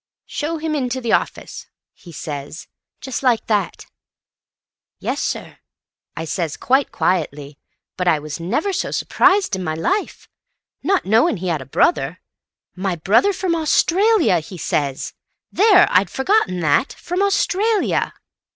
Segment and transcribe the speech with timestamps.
[0.25, 2.67] 'Show him into the office,' he says,
[3.01, 3.85] just like that.
[4.97, 5.59] 'Yes, sir,'
[6.17, 7.59] I says quite quietly,
[7.97, 10.27] but I was never so surprised in my life,
[10.81, 12.19] not knowing he had a brother.
[12.75, 16.93] 'My brother from Australia,' he says—there, I'd forgotten that.
[16.93, 18.11] From Australia."